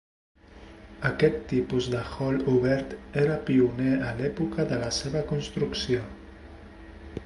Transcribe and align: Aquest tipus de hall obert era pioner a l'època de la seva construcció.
Aquest 1.09 1.37
tipus 1.51 1.89
de 1.95 1.99
hall 2.13 2.41
obert 2.55 2.97
era 3.27 3.37
pioner 3.51 3.95
a 4.09 4.17
l'època 4.21 4.69
de 4.73 4.85
la 4.87 4.93
seva 5.03 5.27
construcció. 5.35 6.07